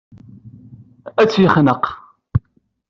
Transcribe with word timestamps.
Ad 1.21 1.27
tt-yexneq. 1.29 1.83